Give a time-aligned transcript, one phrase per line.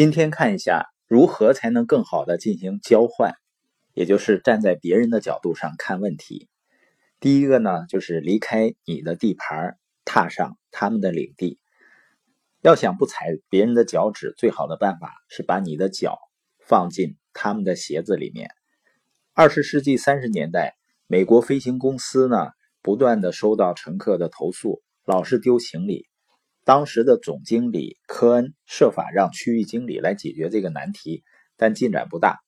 [0.00, 3.34] 今天看一下如何才能更好的进行交换，
[3.92, 6.48] 也就是站在别人的角度上看问题。
[7.20, 9.76] 第一个呢，就是离开你的地盘，
[10.06, 11.60] 踏上他们的领地。
[12.62, 16.18] 要想不踩别人的脚趾，最好的办法是把你的脚
[16.66, 18.48] 放进他们的鞋子里面。
[19.34, 20.76] 二十世纪三十年代，
[21.08, 26.06] 美国飞行公司呢，不断的收到乘客的投诉，老是丢行李。
[26.64, 31.24] 当时的总经理科恩设法让区域经理来解决这个难题，
[31.56, 32.38] 但进展不大。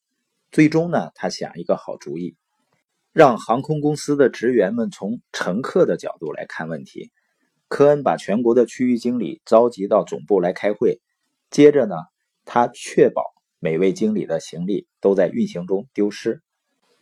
[0.51, 2.37] 最终呢，他想一个好主意，
[3.12, 7.11] 让航空公司的职员们从乘客的角度来看问题。
[7.69, 11.01] 科恩把全国的区域经理召集到总部来开会，
[11.51, 11.97] 接着呢，
[12.45, 13.23] 他确保
[13.59, 16.43] 每位经理的行李都在运行中丢失。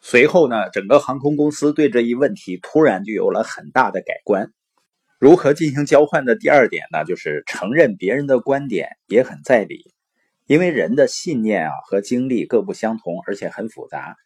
[0.01, 4.53] 随后呢，整个航空公司对这一问题突然就有了很大的改观。
[5.21, 7.05] 如何进行交换的第二点呢？
[7.05, 9.93] 就是承认别人的观点也很在理，
[10.47, 14.17] 因为人的信念啊和经历各不相同，而且很复杂。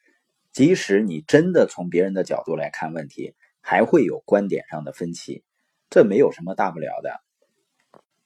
[0.52, 5.42] 即使你真的从别人的角度来看问题，还会有观点上的分歧，
[5.90, 7.20] 这没有什么大不了的。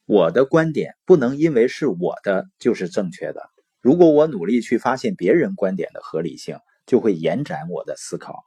[0.05, 3.49] 我的观点不能因为是我的就是正确的。
[3.81, 8.43] 如果我努力去发现别人观点的合理性，就会延展我的思考。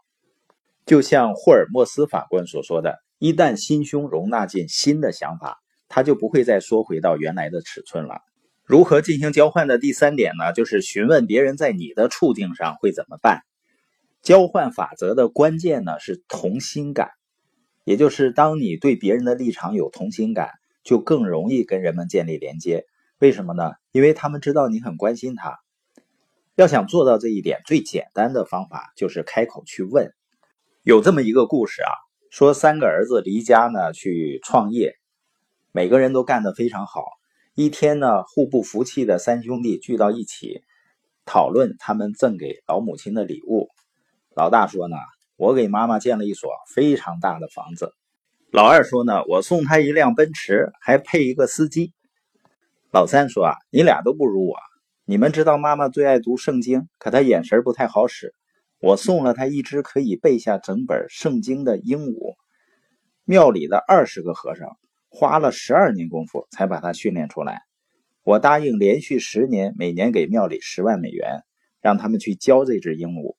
[0.87, 3.03] 就像霍尔莫斯法官所说的。
[3.23, 8.21] 一旦心胸容纳进新的想法，他就不会再缩回到原来的尺寸了。
[8.65, 10.53] 如何进行交换的第三点呢？
[10.53, 13.43] 就是询问别人在你的处境上会怎么办。
[14.23, 17.11] 交换法则的关键呢是同心感，
[17.85, 20.51] 也就是当你对别人的立场有同心感，
[20.83, 22.87] 就更容易跟人们建立连接。
[23.21, 23.71] 为什么呢？
[23.93, 25.61] 因为他们知道你很关心他。
[26.57, 30.13] 要想做到这一点，最简单的方法就是开口去问。
[30.83, 31.93] 有这么一个故事啊。
[32.33, 34.95] 说三个儿子离家呢去创业，
[35.71, 37.05] 每个人都干得非常好。
[37.55, 40.63] 一天呢，互不服气的三兄弟聚到一起，
[41.27, 43.69] 讨论他们赠给老母亲的礼物。
[44.35, 44.97] 老大说呢
[45.37, 47.93] ：“我给妈妈建了一所非常大的房子。”
[48.51, 51.93] 老二说呢：“我送她一辆奔驰，还配一个司机。”
[52.91, 54.57] 老三说：“啊，你俩都不如我。
[55.05, 58.35] 你们知道妈妈最爱读圣经，可她眼神不太好使。”
[58.83, 62.35] 我送了他一只可以背下整本圣经的鹦鹉。
[63.25, 64.77] 庙里的二十个和尚
[65.09, 67.63] 花了十二年功夫才把它训练出来。
[68.25, 71.43] 我答应连续十年，每年给庙里十万美元，
[71.81, 73.37] 让他们去教这只鹦鹉。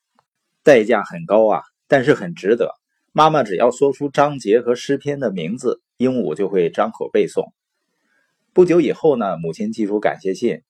[0.63, 2.73] 代价很高啊，但是很值得。
[3.11, 7.51] 妈妈只要说出章节和诗篇的名字，鹦鹉就会张口背诵。
[8.53, 10.61] 不久以后呢，母亲寄出感谢信，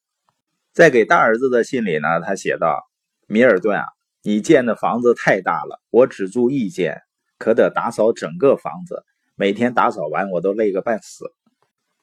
[0.71, 2.89] 在给大儿子的信里呢，他写道
[3.29, 3.85] ：“米尔顿啊。”
[4.25, 7.01] 你建的房子太大了，我只住一间，
[7.37, 9.03] 可得打扫整个房子。
[9.35, 11.25] 每天打扫完，我都累个半死。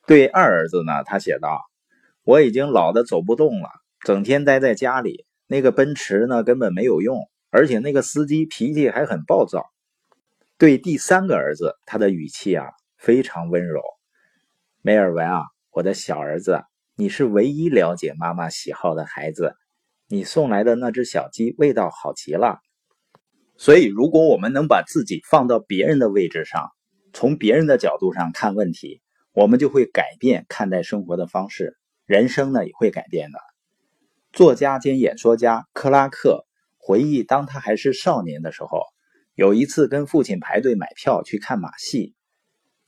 [0.07, 1.63] 对二儿子呢，他写道
[2.23, 3.71] ：“我已经老的走不动了，
[4.05, 5.25] 整天待在家里。
[5.47, 9.65] 那个奔驰呢，根本没有用，而且那个司机脾气还很暴躁。”
[10.59, 12.67] 对第三个儿子，他的语气啊
[12.99, 13.81] 非常温柔。
[14.83, 16.65] 梅尔文啊，我的小儿子，
[16.97, 19.57] 你是唯一了解妈妈喜好的孩子。
[20.13, 22.59] 你送来的那只小鸡味道好极了，
[23.57, 26.73] 所以如果我们能把自己放到别人的位置上，
[27.13, 31.77] 从别人的角度上看问题，我们就会改变看待生活的方式，
[32.07, 33.39] 人生呢也会改变的。
[34.33, 36.45] 作家兼演说家克拉克
[36.77, 38.83] 回忆，当他还是少年的时候，
[39.37, 42.17] 有一次跟父亲排队买票去看马戏，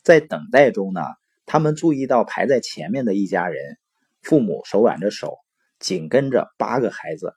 [0.02, 1.02] 在等待中呢，
[1.46, 3.78] 他们注意到排在前面的一家人，
[4.22, 5.36] 父母手挽着手。
[5.82, 7.34] 紧跟着八个孩子，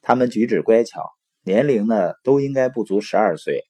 [0.00, 1.10] 他们举止乖巧，
[1.44, 3.64] 年龄呢都应该不足十二岁。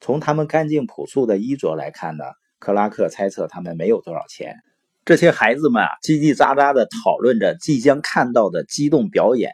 [0.00, 2.24] 从他们干净朴素的衣着来看呢，
[2.58, 4.56] 克拉克猜测他们没有多少钱。
[5.04, 9.52] 这些孩子们啊，叽叽喳喳地讨论着即将看到的激动表演，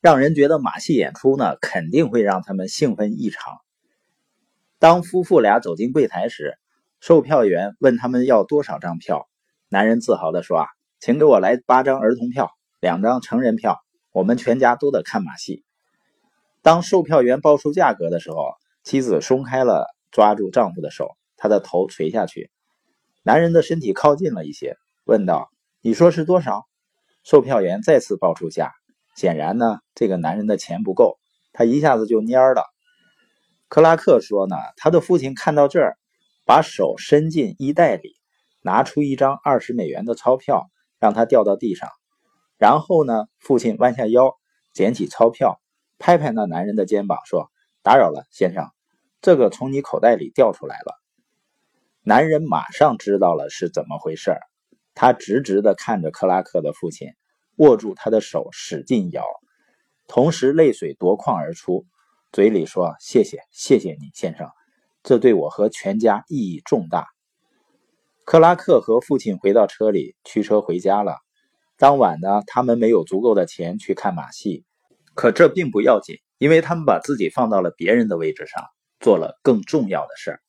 [0.00, 3.54] 让人觉得马戏演出呢肯定会让他们兴奋异常。
[4.80, 6.58] 当夫妇俩走进柜台时，
[6.98, 9.28] 售票员问他们要多少张票，
[9.68, 10.66] 男人自豪地说：“啊，
[10.98, 12.50] 请给我来八张儿童票。”
[12.84, 13.80] 两张成人票，
[14.12, 15.64] 我们全家都得看马戏。
[16.60, 18.52] 当售票员报出价格的时候，
[18.82, 22.50] 妻子松开了抓住丈夫的手，她的头垂下去。
[23.22, 25.48] 男人的身体靠近了一些，问道
[25.80, 26.66] ：“你说是多少？”
[27.24, 28.74] 售票员再次报出价。
[29.16, 31.16] 显然呢，这个男人的钱不够，
[31.54, 32.64] 他一下子就蔫了。
[33.68, 35.96] 克拉克说呢，他的父亲看到这儿，
[36.44, 38.16] 把手伸进衣袋里，
[38.60, 41.88] 拿出一张二十美元的钞票，让他掉到地上。
[42.56, 43.26] 然后呢？
[43.38, 44.36] 父亲弯下腰，
[44.72, 45.60] 捡起钞票，
[45.98, 47.50] 拍拍那男人的肩膀，说
[47.82, 48.70] ：“打扰了，先生，
[49.20, 50.94] 这个从你口袋里掉出来了。”
[52.02, 54.30] 男人马上知道了是怎么回事
[54.94, 57.08] 他直直地看着克拉克的父亲，
[57.56, 59.24] 握住他的手，使劲摇，
[60.06, 61.84] 同时泪水夺眶而出，
[62.30, 64.48] 嘴里说：“谢谢，谢谢你，先生，
[65.02, 67.08] 这对我和全家意义重大。”
[68.24, 71.23] 克拉克和父亲回到车里，驱车回家了。
[71.84, 74.64] 当晚呢，他们没有足够的钱去看马戏，
[75.12, 78.64] 可这并不要紧，因为他们把自己放到了别人的位置上，
[79.00, 80.40] 做了更重要的事儿。